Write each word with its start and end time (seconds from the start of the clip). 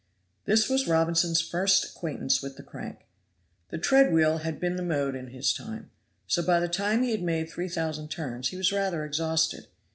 This 0.45 0.67
was 0.67 0.87
Robinson's 0.87 1.41
first 1.41 1.85
acquaintance 1.85 2.41
with 2.41 2.57
the 2.57 2.63
crank. 2.63 3.05
The 3.69 3.77
tread 3.77 4.11
wheel 4.11 4.39
had 4.39 4.59
been 4.59 4.75
the 4.75 4.81
mode 4.81 5.13
in 5.13 5.27
his 5.27 5.53
time; 5.53 5.91
so 6.25 6.41
by 6.41 6.59
the 6.59 6.67
time 6.67 7.03
he 7.03 7.11
had 7.11 7.21
made 7.21 7.51
three 7.51 7.69
thousand 7.69 8.09
turns 8.09 8.47
he 8.47 8.57
was 8.57 8.71
rather 8.71 9.05
exhausted. 9.05 9.67